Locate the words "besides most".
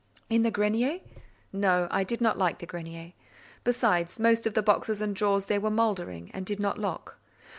3.63-4.47